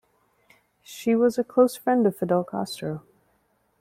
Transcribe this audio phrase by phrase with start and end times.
[0.81, 3.03] She was a close friend of Fidel Castro.